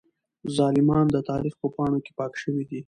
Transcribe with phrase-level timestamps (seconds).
[0.57, 2.79] ظالمان د تاريخ په پاڼو کې پاک شوي دي.